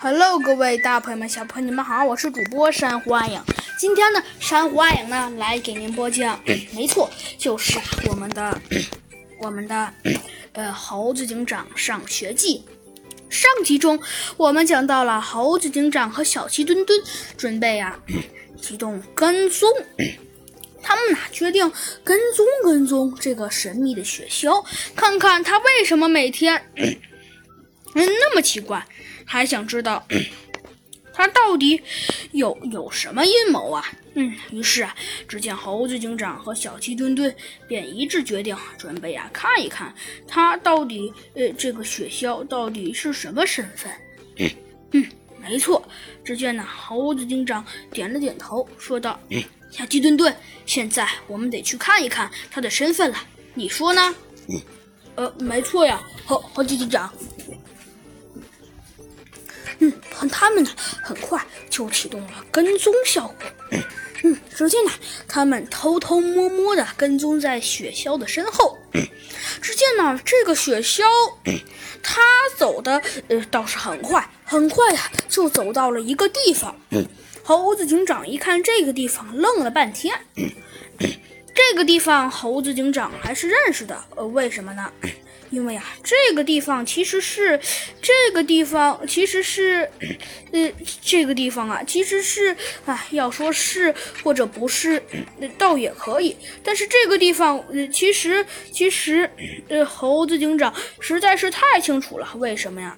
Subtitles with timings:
[0.00, 3.42] Hello，各位大朋友们、小朋友们，你们好，我是主播珊瑚暗影。
[3.76, 6.40] 今天呢，珊瑚暗影呢来给您播讲，
[6.72, 8.60] 没错，就是我们的
[9.42, 9.92] 我们的
[10.52, 12.64] 呃猴子警长上学记。
[13.28, 14.00] 上集中
[14.36, 16.98] 我们讲到了猴子警长和小鸡墩墩
[17.36, 17.98] 准备啊
[18.62, 19.68] 启动跟踪，
[20.80, 21.70] 他们呐决定
[22.04, 28.86] 跟踪跟踪这个神秘的雪橇，看看他为什么每天 嗯那么奇怪。
[29.28, 30.02] 还想知道
[31.12, 31.80] 他到底
[32.32, 33.84] 有有什么阴谋啊？
[34.14, 34.96] 嗯，于是啊，
[35.28, 37.32] 只见猴子警长和小鸡墩墩
[37.68, 39.94] 便一致决定，准备啊看一看
[40.26, 43.92] 他到底呃这个雪橇到底是什么身份。
[44.92, 45.06] 嗯，
[45.42, 45.86] 没错。
[46.24, 50.34] 只见呢，猴子警长点了点头，说道：“嗯小鸡墩墩，
[50.64, 53.18] 现在我们得去看一看他的身份了，
[53.54, 54.14] 你说呢？”
[54.48, 54.60] 嗯，
[55.16, 57.12] 呃，没错呀，猴猴子警长。
[59.80, 59.92] 嗯，
[60.30, 60.70] 他们呢，
[61.02, 63.36] 很快就启动了跟踪效果。
[64.24, 64.90] 嗯，只见呢，
[65.28, 68.76] 他们偷偷摸摸的跟踪在雪橇的身后。
[69.62, 71.04] 只见呢，这个雪橇，
[72.02, 72.20] 它
[72.56, 76.74] 走的呃倒是很快，很快呀，就走到了一个地方。
[77.44, 80.14] 猴子警长一看这个地方，愣了半天。
[81.54, 84.04] 这个地方，猴子警长还是认识的。
[84.16, 84.90] 呃，为什么呢？
[85.50, 87.58] 因为呀，这个地方其实是，
[88.02, 89.90] 这个地方其实是，
[90.52, 95.02] 呃，这个地方啊，其实是，啊，要说是或者不是，
[95.56, 96.36] 倒也可以。
[96.62, 99.30] 但是这个地方，呃，其实其实，
[99.68, 102.28] 呃，猴子警长实在是太清楚了。
[102.36, 102.96] 为什么呀？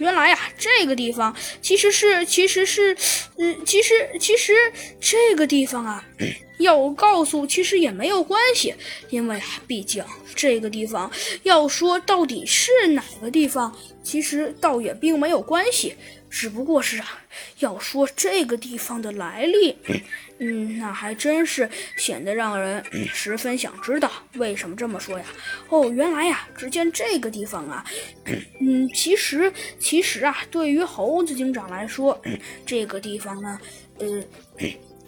[0.00, 2.96] 原来呀，这个地方其实是，其实是，
[3.36, 4.52] 嗯，其实其实
[5.00, 6.04] 这个地方啊。
[6.60, 8.74] 要我告诉，其实也没有关系，
[9.08, 11.10] 因为啊毕竟这个地方
[11.42, 15.94] 要说到底是哪个地方，其实倒也并没有关系，
[16.30, 17.20] 只不过是啊，
[17.58, 19.76] 要说这个地方的来历，
[20.38, 24.10] 嗯，那还真是显得让人十分想知道。
[24.34, 25.24] 为什么这么说呀？
[25.68, 27.84] 哦，原来呀，只见这个地方啊，
[28.60, 32.20] 嗯，其实其实啊，对于猴子警长来说，
[32.64, 33.60] 这个地方呢，
[33.98, 34.22] 呃。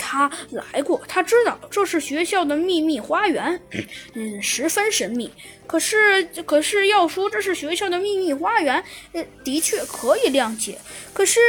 [0.02, 3.62] 他来过，他知道这是学校的秘密花园，
[4.14, 5.32] 嗯，十分神秘。
[5.64, 10.76] 可是，可是要说这是学校的秘密花园，呃，的确可以谅解。
[11.14, 11.40] 可是，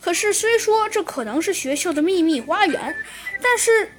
[0.00, 2.94] 可是虽说这可能是学校的秘密花园，
[3.42, 3.90] 但是，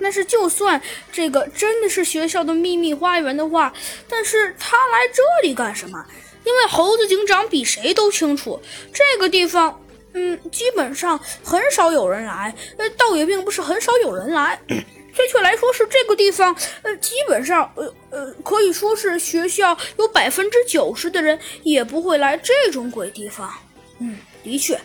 [0.00, 3.72] 但是就算这个真的是学校的秘密花园的话，
[4.08, 6.04] 但是他来这里干什么？
[6.44, 8.60] 因为猴子警长比谁都清楚
[8.92, 9.80] 这个地方。
[10.12, 14.78] 嗯，基本上很少有人来，呃，倒也并不是很少有人来，准
[15.30, 23.52] 确来说是这个地方，呃，基本上，呃呃，可以说是学校有百分之九十的人也不会来这种鬼地方。
[23.98, 24.80] 嗯，的确，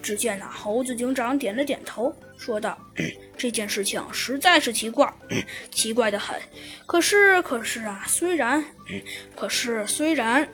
[0.00, 2.76] 只见那猴子警长点了点头，说道。
[3.36, 5.10] 这件事情实在是奇怪，
[5.70, 6.38] 奇怪的很。
[6.86, 8.62] 可是，可是啊，虽然，
[9.34, 10.46] 可是虽然，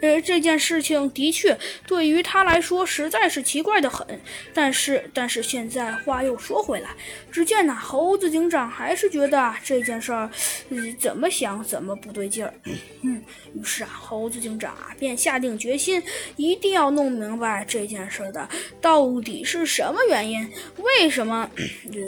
[0.00, 4.06] 呃，这件事情的确对于他来说实在是奇怪的很。
[4.54, 6.90] 但是，但是现在话又说回来，
[7.30, 10.30] 只见那猴子警长还是觉得这件事儿，
[10.98, 12.54] 怎么想怎么不对劲儿。
[13.02, 13.22] 嗯，
[13.54, 16.02] 于是啊，猴子警长啊便下定决心，
[16.36, 18.48] 一定要弄明白这件事的
[18.80, 20.48] 到底是什么原因，
[20.78, 21.50] 为什么？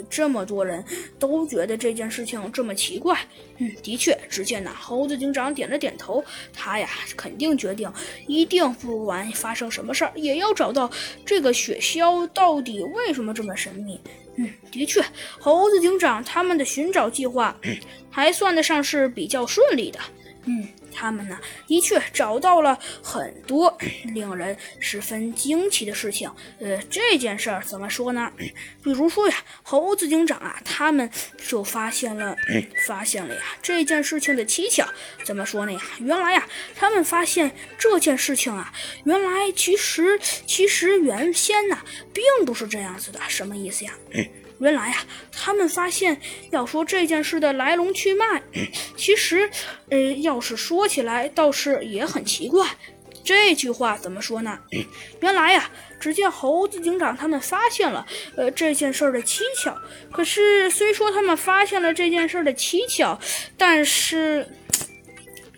[0.09, 0.83] 这么多人
[1.19, 3.17] 都觉得这件事情这么奇怪，
[3.57, 7.91] 嗯，的确，只见那猴子警长点了点头，他呀肯定决定，
[8.27, 10.89] 一定不管发生什么事儿，也要找到
[11.25, 13.99] 这个雪橇到底为什么这么神秘。
[14.37, 15.01] 嗯，的确，
[15.39, 17.55] 猴子警长他们的寻找计划
[18.11, 19.99] 还算得上是比较顺利的。
[20.45, 20.67] 嗯。
[20.95, 23.77] 他们呢，的确找到了很多
[24.13, 26.31] 令人十分惊奇的事情。
[26.59, 28.31] 呃，这件事儿怎么说呢？
[28.81, 31.09] 比如说呀，猴子警长啊，他们
[31.47, 32.35] 就发现了，
[32.87, 34.87] 发现了呀，这件事情的蹊跷。
[35.25, 35.81] 怎么说呢呀？
[35.99, 38.73] 原来呀，他们发现这件事情啊，
[39.03, 41.77] 原来其实其实原先呢，
[42.13, 43.19] 并不是这样子的。
[43.27, 43.93] 什么意思呀？
[44.59, 46.19] 原来呀，他们发现，
[46.51, 48.41] 要说这件事的来龙去脉，
[48.95, 49.49] 其实，
[49.89, 52.67] 呃，要是说起来，倒是也很奇怪。
[53.23, 54.59] 这句话怎么说呢？
[55.21, 55.69] 原来呀，
[55.99, 58.05] 只见猴子警长他们发现了，
[58.37, 59.75] 呃，这件事的蹊跷。
[60.11, 63.19] 可是，虽说他们发现了这件事的蹊跷，
[63.57, 64.47] 但是。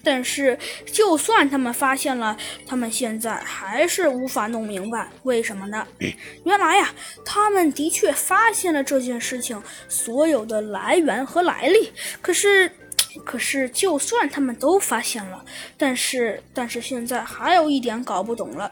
[0.07, 5.85] 但是，就算他们发现了，他们现在还是无法弄明白为什么呢？
[6.45, 6.89] 原来呀，
[7.25, 12.71] 他们的确发现了这件事情所有的来源和来历，可是
[13.25, 15.43] 可是就算他们都发现了，
[15.77, 18.71] 但是但是现在还有一点搞不懂了，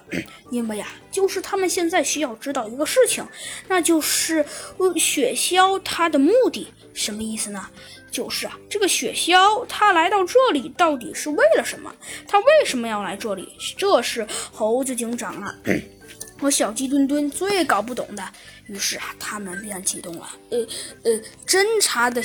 [0.51, 3.25] 因为呀，就是他们现在需要知道一个事情，
[3.67, 4.45] 那就是
[4.77, 7.69] 呃雪橇它的目的什么意思呢？
[8.11, 11.93] 就是啊，这个雪橇它来到这里到底是为了什么？
[12.27, 13.49] 它为什么要来这里？
[13.77, 15.53] 这是猴子警长啊。
[16.37, 18.21] 和小鸡墩墩最搞不懂的，
[18.67, 20.57] 于是啊，他们便启动了呃
[21.03, 21.11] 呃
[21.47, 22.21] 侦查的